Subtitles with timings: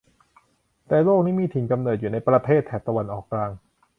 [0.87, 3.51] แต่โรคนี้มีถิ่นกำเนิดอยู่ในประเทศแถบตะวันออกกลาง